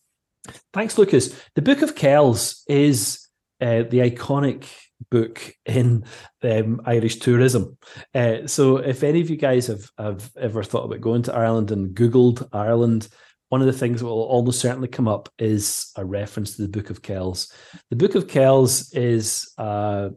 [0.73, 1.39] Thanks, Lucas.
[1.55, 3.27] The Book of Kells is
[3.61, 4.67] uh, the iconic
[5.11, 6.05] book in
[6.43, 7.77] um, Irish tourism.
[8.15, 11.71] Uh, so, if any of you guys have, have ever thought about going to Ireland
[11.71, 13.09] and Googled Ireland,
[13.55, 16.69] one of the things that will almost certainly come up is a reference to the
[16.69, 17.53] Book of Kells.
[17.89, 20.09] The Book of Kells is uh,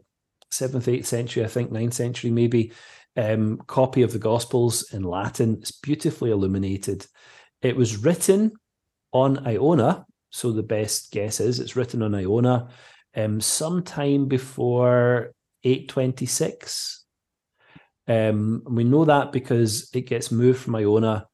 [0.50, 2.72] seventh, eighth century, I think, ninth century maybe,
[3.16, 5.58] um, copy of the Gospels in Latin.
[5.60, 7.06] It's beautifully illuminated.
[7.62, 8.54] It was written
[9.12, 12.70] on Iona, so the best guess is it's written on Iona
[13.14, 17.04] um, sometime before 826.
[18.08, 21.27] Um, we know that because it gets moved from Iona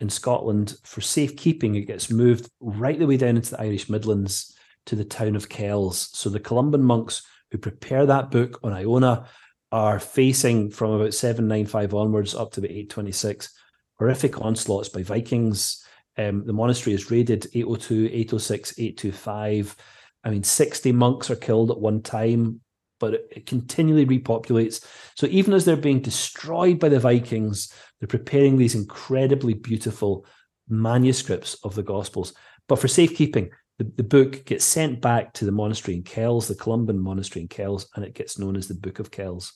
[0.00, 1.74] in Scotland for safekeeping.
[1.74, 5.48] It gets moved right the way down into the Irish Midlands to the town of
[5.48, 6.08] Kells.
[6.12, 9.26] So the Columban monks who prepare that book on Iona
[9.72, 13.54] are facing from about 795 onwards up to about 826
[13.98, 15.84] horrific onslaughts by Vikings.
[16.16, 19.76] Um, the monastery is raided 802, 806, 825.
[20.24, 22.60] I mean, 60 monks are killed at one time,
[23.00, 24.84] but it, continually repopulates.
[25.16, 30.24] So even as they're being destroyed by the Vikings, they're preparing these incredibly beautiful
[30.68, 32.32] manuscripts of the Gospels.
[32.68, 36.54] But for safekeeping, the, the book gets sent back to the monastery in Kells, the
[36.54, 39.54] Columban monastery in Kells, and it gets known as the Book of Kells.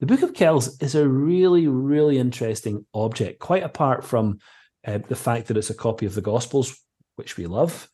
[0.00, 4.38] The Book of Kells is a really, really interesting object, quite apart from
[4.86, 6.82] uh, the fact that it's a copy of the Gospels,
[7.16, 7.88] which we love,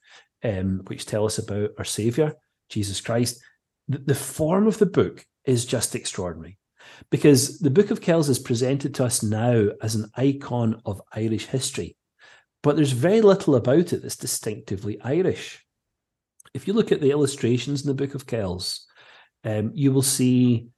[0.44, 2.34] um, which tell us about our Savior,
[2.68, 3.42] Jesus Christ.
[3.88, 6.58] The, form of the book is just extraordinary
[7.10, 11.46] because the Book of Kells is presented to us now as an icon of Irish
[11.46, 11.96] history,
[12.62, 15.64] but there's very little about it that's distinctively Irish.
[16.54, 18.86] If you look at the illustrations in the Book of Kells,
[19.44, 20.68] um, you will see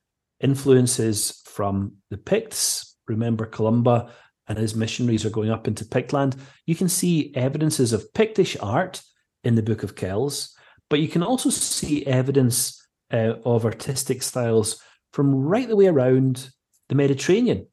[0.41, 2.97] influences from the Picts.
[3.07, 4.11] Remember, Columba
[4.49, 6.39] and his missionaries are going up into Pictland.
[6.67, 9.03] You can see evidences of Pictish art
[9.45, 10.57] in the Book of Kells,
[10.89, 16.51] but you can also see evidence uh, of artistic styles from right the way around
[16.89, 17.67] the Mediterranean.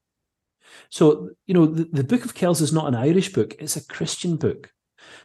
[0.89, 3.85] So, you know, the, the Book of Kells is not an Irish book, it's a
[3.85, 4.71] Christian book.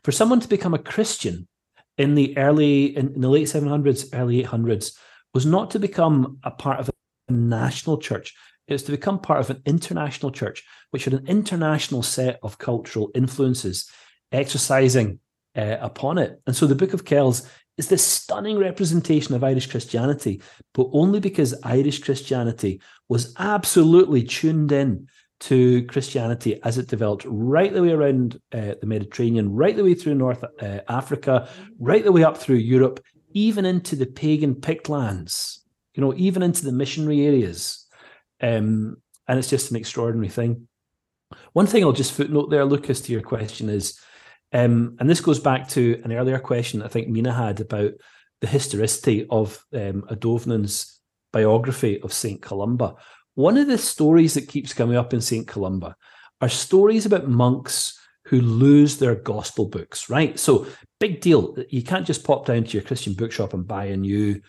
[0.02, 1.48] For someone to become a Christian
[1.96, 4.96] in the early, in, in the late 700s, early 800s,
[5.34, 8.34] was not to become a part of a national church.
[8.66, 12.58] It was to become part of an international church, which had an international set of
[12.58, 13.90] cultural influences
[14.30, 15.20] exercising
[15.56, 16.40] uh, upon it.
[16.46, 20.42] And so the Book of Kells is this stunning representation of Irish Christianity,
[20.74, 25.08] but only because Irish Christianity was absolutely tuned in
[25.40, 29.94] to Christianity as it developed right the way around uh, the Mediterranean, right the way
[29.94, 33.00] through North uh, Africa, right the way up through Europe,
[33.32, 35.64] even into the pagan Pict lands,
[35.94, 37.86] you know, even into the missionary areas.
[38.40, 38.96] Um,
[39.28, 40.66] and it's just an extraordinary thing.
[41.52, 44.00] One thing I'll just footnote there, Lucas, to your question is,
[44.52, 47.92] um, and this goes back to an earlier question I think Mina had about
[48.40, 51.00] the historicity of um, Adomnan's
[51.32, 52.40] biography of St.
[52.40, 52.96] Columba.
[53.34, 55.46] One of the stories that keeps coming up in St.
[55.46, 55.96] Columba
[56.40, 60.38] are stories about monks who lose their gospel books, right?
[60.38, 60.66] So,
[61.00, 61.56] big deal.
[61.70, 64.40] You can't just pop down to your Christian bookshop and buy a new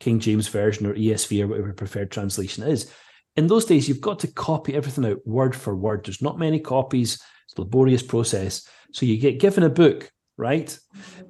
[0.00, 2.92] King James Version or ESV or whatever preferred translation is.
[3.36, 6.04] In those days, you've got to copy everything out word for word.
[6.04, 7.14] There's not many copies,
[7.46, 8.68] it's a laborious process.
[8.94, 10.76] So, you get given a book, right?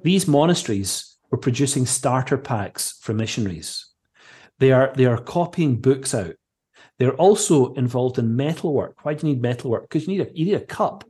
[0.03, 3.85] These monasteries were producing starter packs for missionaries.
[4.59, 6.35] They are, they are copying books out
[6.97, 9.03] they're also involved in metalwork.
[9.03, 9.83] Why do you need metalwork?
[9.83, 11.03] Because you need a you need a cup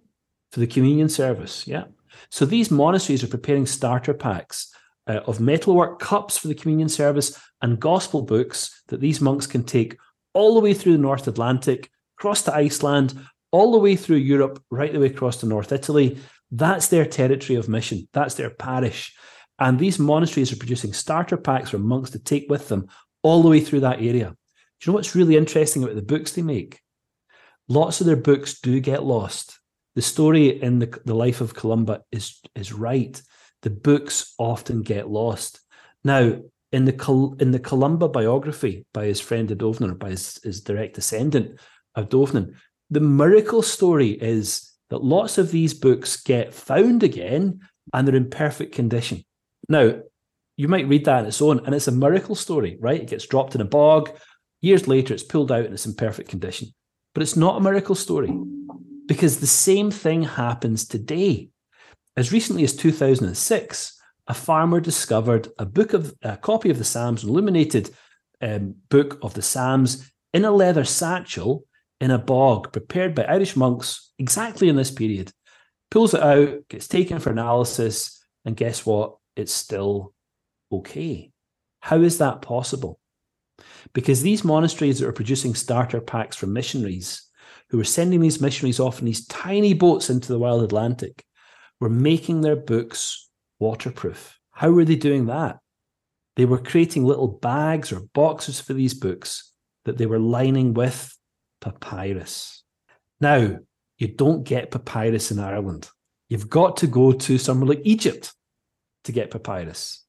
[0.52, 1.68] for the communion service.
[1.68, 1.86] Yeah.
[2.32, 4.74] So these monasteries are preparing starter packs
[5.08, 9.64] uh, of metalwork cups for the communion service and gospel books that these monks can
[9.64, 9.98] take
[10.34, 13.18] all the way through the North Atlantic, across to Iceland,
[13.52, 16.18] all the way through Europe, right the way across to North Italy.
[16.52, 18.08] That's their territory of mission.
[18.14, 19.16] That's their parish.
[19.60, 22.88] And these monasteries are producing starter packs for monks to take with them
[23.24, 24.36] all the way through that area Do
[24.86, 26.80] you know what's really interesting about the books they make?
[27.68, 29.60] Lots of their books do get lost.
[29.96, 33.20] The story in the, the life of Columba is is right.
[33.62, 35.62] The books often get lost.
[36.04, 36.38] Now,
[36.72, 40.96] in the in the Columba biography by his friend Adomnan, or by his, his direct
[40.96, 41.60] descendant
[41.98, 42.56] Adomnan,
[42.90, 47.60] the miracle story is that lots of these books get found again
[47.94, 49.24] and they're in perfect condition.
[49.70, 50.00] Now,
[50.58, 53.02] you might read that on its own, and it's a miracle story, right?
[53.02, 54.10] It gets dropped in a bog,
[54.66, 56.74] Years later, it's pulled out and it's in perfect condition.
[57.14, 58.36] But it's not a miracle story
[59.06, 61.50] because the same thing happens today.
[62.18, 67.24] As recently as 2006, a farmer discovered a book of a copy of the Psalms,
[67.24, 67.92] an illuminated
[68.42, 71.64] um, book of the Psalms in a leather satchel
[72.00, 75.32] in a bog prepared by Irish monks exactly in this period.
[75.92, 79.18] Pulls it out, gets taken for analysis, and guess what?
[79.36, 80.14] It's still
[80.72, 81.32] okay.
[81.80, 83.00] How is that possible?
[83.94, 87.22] because these monasteries that are producing starter packs for missionaries,
[87.70, 91.24] who were sending these missionaries off in these tiny boats into the wild Atlantic,
[91.80, 93.30] were making their books
[93.60, 94.38] waterproof.
[94.52, 95.58] How were they doing that?
[96.36, 99.52] They were creating little bags or boxes for these books
[99.86, 101.16] that they were lining with
[101.66, 102.64] papyrus.
[103.20, 103.60] Now,
[103.98, 105.90] you don't get papyrus in Ireland.
[106.30, 108.34] You've got to go to somewhere like Egypt
[109.06, 110.04] to get papyrus.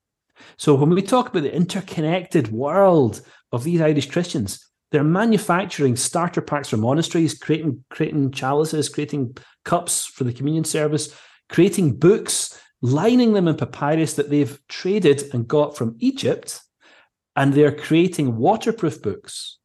[0.58, 4.64] So when we talk about the interconnected world of these Irish Christians.
[4.92, 11.14] They're manufacturing starter packs for monasteries, creating creating chalices, creating cups for the communion service,
[11.48, 16.60] creating books, lining them in papyrus that they've traded and got from Egypt,
[17.34, 19.58] and they're creating waterproof books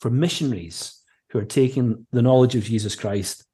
[0.00, 0.95] for missionaries
[1.30, 3.44] who are taking the knowledge of Jesus Christ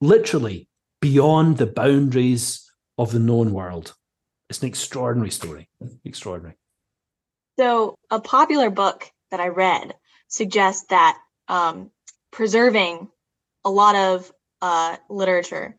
[0.00, 0.68] literally
[1.00, 3.94] beyond the boundaries of the known world.
[4.48, 5.68] It's an extraordinary story.
[6.04, 6.56] Extraordinary.
[7.58, 9.94] So, a popular book that I read
[10.28, 11.90] suggests that um,
[12.30, 13.08] preserving
[13.64, 14.32] a lot of
[14.62, 15.76] uh, literature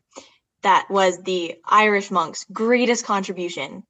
[0.62, 3.82] that was the Irish monks' greatest contribution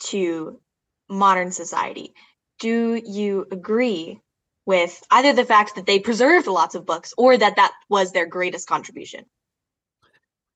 [0.00, 0.60] to
[1.08, 2.14] modern society.
[2.60, 4.20] Do you agree
[4.68, 8.26] with either the fact that they preserved lots of books or that that was their
[8.26, 9.24] greatest contribution?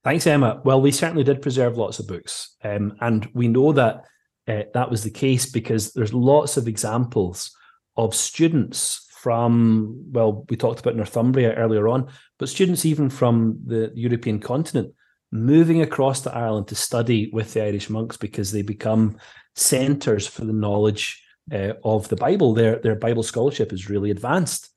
[0.04, 0.60] Thanks, Emma.
[0.64, 2.54] Well, we certainly did preserve lots of books.
[2.62, 4.04] Um, and we know that
[4.46, 7.56] uh, that was the case because there's lots of examples
[7.96, 12.08] of students from, well, we talked about Northumbria earlier on,
[12.38, 14.92] but students even from the European continent
[15.30, 19.16] moving across to Ireland to study with the Irish monks because they become
[19.54, 22.54] centers for the knowledge uh, of the Bible.
[22.54, 24.68] Their their Bible scholarship is really advanced.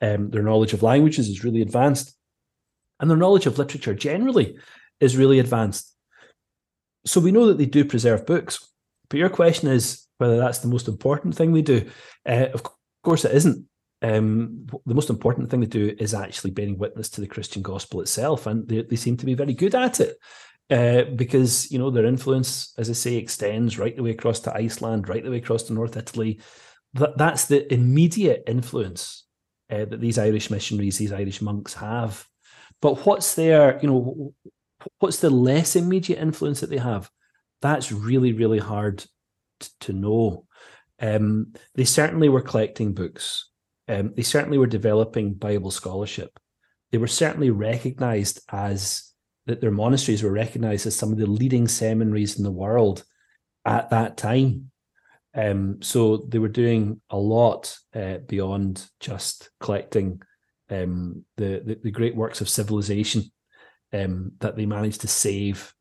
[0.00, 2.16] Um, their knowledge of languages is really advanced,
[3.00, 4.58] and their knowledge of literature generally
[5.00, 5.94] is really advanced.
[7.06, 8.70] So we know that they do preserve books.
[9.08, 11.90] But your question is whether that's the most important thing they do.
[12.26, 12.62] Uh, of
[13.02, 13.66] course, it isn't.
[14.02, 18.00] Um, the most important thing they do is actually bearing witness to the Christian gospel
[18.00, 20.16] itself, and they, they seem to be very good at it.
[20.70, 24.54] Uh, because you know their influence, as I say, extends right the way across to
[24.54, 26.40] Iceland, right the way across to North Italy.
[26.94, 29.24] That that's the immediate influence
[29.70, 32.26] uh, that these Irish missionaries, these Irish monks have.
[32.80, 34.34] But what's their, you know,
[34.98, 37.10] what's the less immediate influence that they have?
[37.62, 39.04] That's really, really hard
[39.60, 40.46] t- to know.
[41.00, 43.50] Um, they certainly were collecting books.
[43.88, 46.38] Um, they certainly were developing Bible scholarship.
[46.92, 49.13] They were certainly recognized as
[49.46, 53.04] that their monasteries were recognized as some of the leading seminaries in the world
[53.64, 54.70] at that time.
[55.34, 60.22] Um, so they were doing a lot uh, beyond just collecting
[60.70, 63.24] um, the, the, the great works of civilization
[63.92, 65.72] um, that they managed to save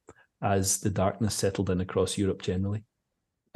[0.42, 2.84] as the darkness settled in across Europe generally.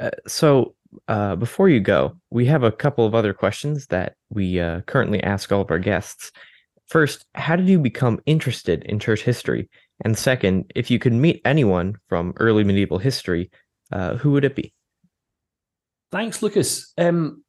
[0.00, 0.74] Uh, so,
[1.06, 5.22] uh, before you go, we have a couple of other questions that we uh, currently
[5.22, 6.32] ask all of our guests.
[6.86, 9.68] First, how did you become interested in church history?
[10.04, 13.50] And second, if you could meet anyone from early medieval history,
[13.90, 14.72] uh, who would it be?
[16.10, 16.92] Thanks, Lucas.
[16.96, 17.42] Um,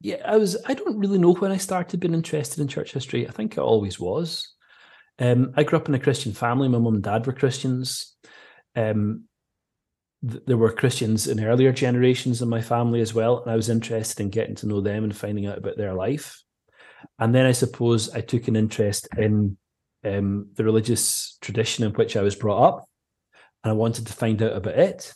[0.00, 0.56] yeah, I was.
[0.66, 3.28] I don't really know when I started being interested in church history.
[3.28, 4.52] I think I always was.
[5.18, 6.68] Um, I grew up in a Christian family.
[6.68, 8.16] My mum and dad were Christians.
[8.74, 9.24] Um,
[10.28, 13.68] th- there were Christians in earlier generations in my family as well, and I was
[13.68, 16.42] interested in getting to know them and finding out about their life.
[17.18, 19.56] And then I suppose I took an interest in
[20.04, 22.88] um, the religious tradition in which I was brought up,
[23.62, 25.14] and I wanted to find out about it.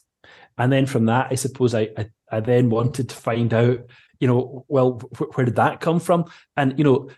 [0.58, 3.80] And then from that, I suppose I I, I then wanted to find out,
[4.20, 6.26] you know, well, wh- where did that come from?
[6.56, 7.10] And you know,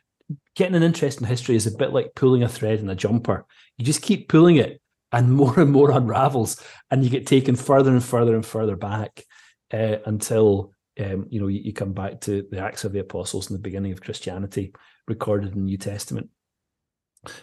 [0.56, 3.46] getting an interest in history is a bit like pulling a thread in a jumper.
[3.76, 4.80] You just keep pulling it,
[5.12, 9.24] and more and more unravels, and you get taken further and further and further back
[9.72, 13.48] uh, until um, you know you, you, come back to the Acts of the Apostles
[13.48, 14.72] and the beginning of Christianity,
[15.06, 16.30] recorded in the New Testament.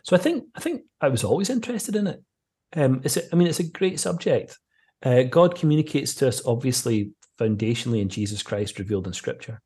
[0.03, 2.23] So I think I think I was always interested in it.
[2.75, 4.57] Um, it's a, I mean, it's a great subject.
[5.03, 9.61] Uh, God communicates to us obviously foundationally in Jesus Christ revealed in Scripture.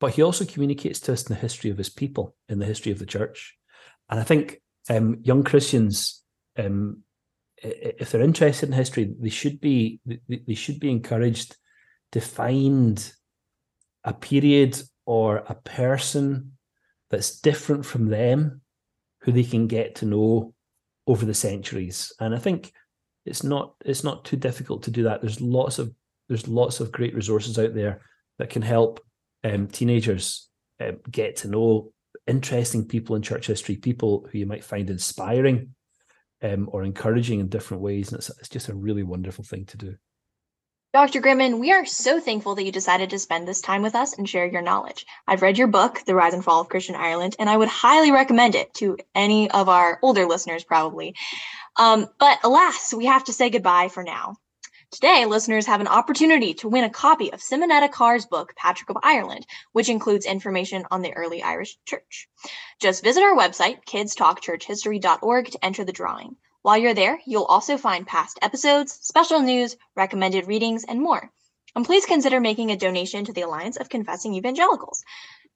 [0.00, 2.92] But he also communicates to us in the history of his people, in the history
[2.92, 3.56] of the church.
[4.10, 6.22] And I think um, young Christians,
[6.58, 7.02] um,
[7.56, 11.56] if they're interested in history, they should be they should be encouraged
[12.12, 13.12] to find
[14.04, 16.52] a period or a person
[17.10, 18.60] that's different from them,
[19.24, 20.54] who they can get to know
[21.06, 22.12] over the centuries.
[22.20, 22.72] And I think
[23.26, 25.20] it's not it's not too difficult to do that.
[25.20, 25.92] There's lots of
[26.28, 28.02] there's lots of great resources out there
[28.38, 29.00] that can help
[29.42, 30.48] um, teenagers
[30.80, 31.92] uh, get to know
[32.26, 35.74] interesting people in church history, people who you might find inspiring
[36.42, 38.08] um, or encouraging in different ways.
[38.08, 39.96] And it's, it's just a really wonderful thing to do.
[40.94, 41.20] Dr.
[41.20, 44.28] Gribben, we are so thankful that you decided to spend this time with us and
[44.28, 45.04] share your knowledge.
[45.26, 48.12] I've read your book, The Rise and Fall of Christian Ireland, and I would highly
[48.12, 51.16] recommend it to any of our older listeners, probably.
[51.74, 54.36] Um, but alas, we have to say goodbye for now.
[54.92, 58.98] Today, listeners have an opportunity to win a copy of Simonetta Carr's book, Patrick of
[59.02, 62.28] Ireland, which includes information on the early Irish church.
[62.80, 66.36] Just visit our website, kidstalkchurchhistory.org, to enter the drawing.
[66.64, 71.30] While you're there, you'll also find past episodes, special news, recommended readings, and more.
[71.76, 75.04] And please consider making a donation to the Alliance of Confessing Evangelicals.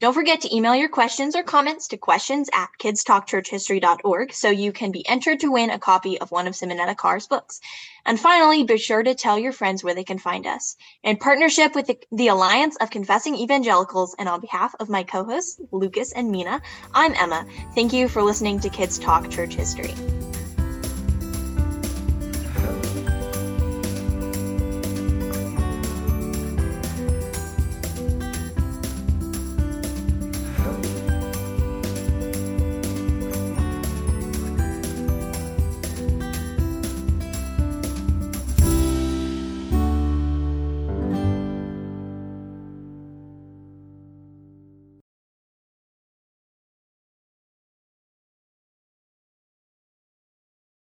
[0.00, 4.92] Don't forget to email your questions or comments to questions at kidstalkchurchhistory.org so you can
[4.92, 7.58] be entered to win a copy of one of Simonetta Carr's books.
[8.04, 10.76] And finally, be sure to tell your friends where they can find us.
[11.02, 15.58] In partnership with the, the Alliance of Confessing Evangelicals and on behalf of my co-hosts,
[15.72, 16.60] Lucas and Mina,
[16.92, 17.46] I'm Emma.
[17.74, 19.94] Thank you for listening to Kids Talk Church History.